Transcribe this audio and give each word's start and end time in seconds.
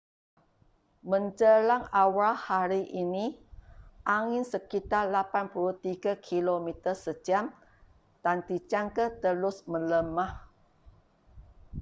menjelang 1.11 1.83
awal 2.03 2.33
hari 2.47 2.83
ini 3.03 3.25
angin 4.17 4.41
sekitar 4.53 5.05
83 5.29 6.17
km 6.27 6.67
sejam 7.03 7.45
dan 8.25 8.37
dijangka 8.47 9.05
terus 9.23 9.57
melemah 9.71 10.31